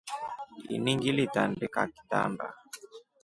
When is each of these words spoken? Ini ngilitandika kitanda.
Ini 0.75 0.91
ngilitandika 0.97 1.81
kitanda. 1.95 2.47